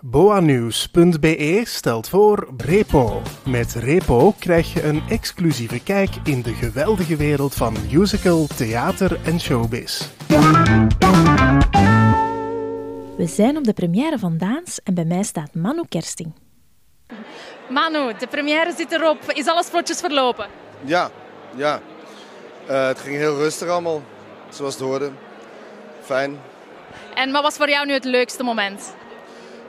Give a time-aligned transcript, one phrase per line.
[0.00, 3.22] Boanews.be stelt voor Repo.
[3.44, 9.40] Met Repo krijg je een exclusieve kijk in de geweldige wereld van musical, theater en
[9.40, 10.08] showbiz.
[13.16, 16.32] We zijn op de première van Daans en bij mij staat Manu Kersting.
[17.68, 19.18] Manu, de première zit erop.
[19.32, 20.46] Is alles vlotjes verlopen?
[20.84, 21.10] Ja,
[21.54, 21.80] ja.
[22.70, 24.02] Uh, het ging heel rustig allemaal,
[24.48, 25.10] zoals het hoorde.
[26.00, 26.38] Fijn.
[27.14, 28.94] En wat was voor jou nu het leukste moment?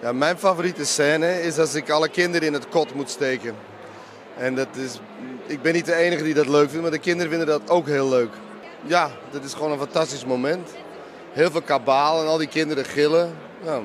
[0.00, 3.56] Ja, mijn favoriete scène is als ik alle kinderen in het kot moet steken.
[4.36, 5.00] En dat is,
[5.46, 7.86] ik ben niet de enige die dat leuk vindt, maar de kinderen vinden dat ook
[7.86, 8.30] heel leuk.
[8.82, 10.70] Ja, dat is gewoon een fantastisch moment.
[11.32, 13.36] Heel veel kabaal en al die kinderen gillen.
[13.64, 13.80] Ja.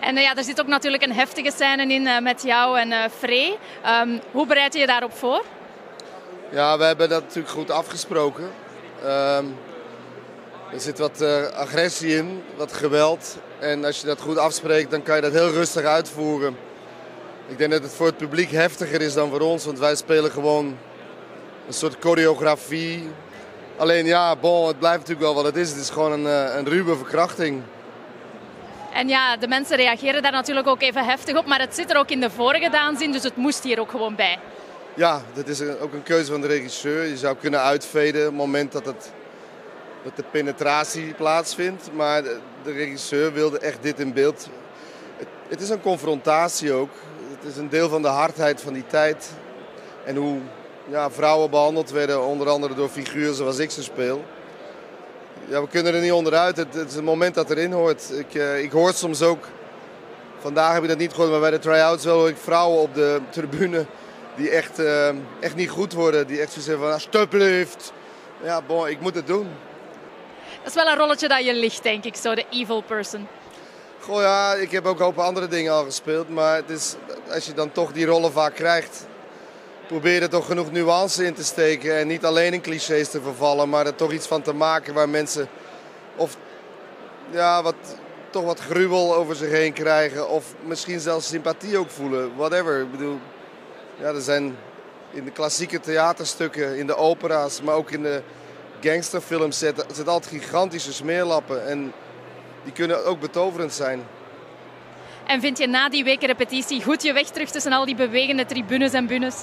[0.00, 2.90] En uh, ja, er zit ook natuurlijk een heftige scène in uh, met jou en
[2.90, 3.58] uh, Free.
[4.02, 5.44] Um, hoe bereid je je daarop voor?
[6.50, 8.50] Ja, we hebben dat natuurlijk goed afgesproken.
[9.04, 9.56] Um,
[10.72, 11.22] er zit wat
[11.54, 13.36] agressie in, wat geweld.
[13.58, 16.56] En als je dat goed afspreekt, dan kan je dat heel rustig uitvoeren.
[17.48, 20.30] Ik denk dat het voor het publiek heftiger is dan voor ons, want wij spelen
[20.30, 20.78] gewoon
[21.66, 23.10] een soort choreografie.
[23.76, 25.70] Alleen ja, bon, het blijft natuurlijk wel wat het is.
[25.70, 27.62] Het is gewoon een, een ruwe verkrachting.
[28.92, 31.96] En ja, de mensen reageren daar natuurlijk ook even heftig op, maar het zit er
[31.96, 34.38] ook in de vorige daanzin, dus het moest hier ook gewoon bij.
[34.94, 37.06] Ja, dat is ook een keuze van de regisseur.
[37.06, 39.12] Je zou kunnen uitveden op het moment dat, het,
[40.02, 44.48] dat de penetratie plaatsvindt, maar de, regisseur wilde echt dit in beeld.
[45.48, 46.90] Het, is een confrontatie ook.
[47.38, 49.30] Het is een deel van de hardheid van die tijd.
[50.04, 50.38] En hoe
[50.88, 54.24] ja, vrouwen behandeld werden, onder andere door figuren zoals ik ze speel.
[55.48, 56.56] Ja, we kunnen er niet onderuit.
[56.56, 58.10] Het, is een moment dat erin hoort.
[58.12, 59.44] Ik, uh, ik hoor soms ook,
[60.40, 62.94] vandaag heb ik dat niet gehoord, maar bij de try-outs wel hoor ik vrouwen op
[62.94, 63.86] de tribune
[64.36, 65.08] die echt, uh,
[65.40, 66.26] echt niet goed worden.
[66.26, 67.92] Die echt zo zeggen van, alsjeblieft.
[68.42, 69.46] Ja, bon, ik moet het doen.
[70.58, 73.28] Dat is wel een rolletje dat je ligt, denk ik, zo, de evil person.
[74.00, 76.28] Goh ja, ik heb ook een hoop andere dingen al gespeeld.
[76.28, 76.94] Maar het is,
[77.30, 79.06] als je dan toch die rollen vaak krijgt,
[79.86, 81.98] probeer er toch genoeg nuance in te steken.
[81.98, 85.08] En niet alleen in clichés te vervallen, maar er toch iets van te maken waar
[85.08, 85.48] mensen
[86.16, 86.36] of
[87.30, 87.74] ja, wat,
[88.30, 90.28] toch wat gruwel over zich heen krijgen.
[90.28, 92.36] Of misschien zelfs sympathie ook voelen.
[92.36, 92.80] Whatever.
[92.80, 93.18] Ik bedoel,
[93.98, 94.56] ja, er zijn
[95.10, 98.22] in de klassieke theaterstukken, in de opera's, maar ook in de
[98.82, 101.66] gangsterfilms zitten, zitten altijd gigantische smeerlappen.
[101.66, 101.92] En
[102.64, 104.06] die kunnen ook betoverend zijn.
[105.26, 108.46] En vind je na die weken repetitie goed je weg terug tussen al die bewegende
[108.46, 109.36] tribunes en bunes?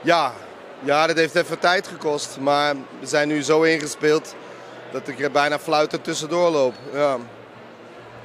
[0.00, 0.32] Ja,
[0.80, 2.38] ja, dat heeft even tijd gekost.
[2.40, 4.34] Maar we zijn nu zo ingespeeld
[4.92, 6.74] dat ik er bijna fluitend tussendoor loop.
[6.92, 7.16] Ja.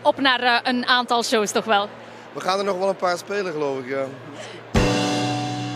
[0.01, 1.89] Op naar uh, een aantal shows toch wel?
[2.33, 3.89] We gaan er nog wel een paar spelen, geloof ik.
[3.89, 4.05] Ja.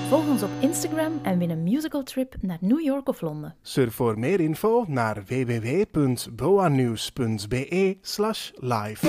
[0.07, 3.55] Volg ons op Instagram en win een musical trip naar New York of Londen.
[3.61, 7.97] Surf voor meer info naar www.boanews.be
[8.55, 9.07] live.